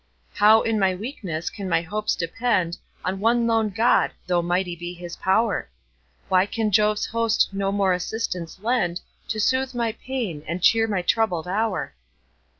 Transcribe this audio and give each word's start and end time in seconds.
How 0.33 0.63
in 0.63 0.79
my 0.79 0.95
weakness 0.95 1.51
can 1.51 1.69
my 1.69 1.83
hopes 1.83 2.15
depend 2.15 2.79
On 3.05 3.19
one 3.19 3.45
lone 3.45 3.69
God, 3.69 4.09
though 4.25 4.41
mighty 4.41 4.75
be 4.75 4.95
his 4.95 5.15
pow'r? 5.17 5.69
Why 6.27 6.47
can 6.47 6.71
Jove's 6.71 7.05
host 7.05 7.49
no 7.51 7.71
more 7.71 7.93
assistance 7.93 8.57
lend, 8.63 9.01
To 9.27 9.39
soothe 9.39 9.75
my 9.75 9.91
pains, 9.91 10.43
and 10.47 10.59
cheer 10.63 10.87
my 10.87 11.03
troubled 11.03 11.47
hour? 11.47 11.93